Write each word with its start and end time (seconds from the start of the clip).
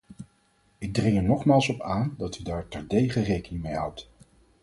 Ik 0.77 0.93
dring 0.93 1.17
er 1.17 1.23
nogmaals 1.23 1.69
op 1.69 1.81
aan 1.81 2.15
dat 2.17 2.39
u 2.39 2.43
daar 2.43 2.67
terdege 2.67 3.21
rekening 3.21 3.61
mee 3.63 3.75
houdt. 3.75 4.09